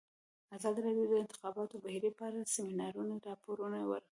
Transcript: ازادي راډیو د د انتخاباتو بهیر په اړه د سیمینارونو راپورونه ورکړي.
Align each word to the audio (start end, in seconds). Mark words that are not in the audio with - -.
ازادي 0.57 0.79
راډیو 0.87 1.05
د 1.09 1.11
د 1.17 1.21
انتخاباتو 1.23 1.81
بهیر 1.83 2.03
په 2.17 2.23
اړه 2.27 2.37
د 2.41 2.47
سیمینارونو 2.55 3.13
راپورونه 3.27 3.79
ورکړي. 3.91 4.09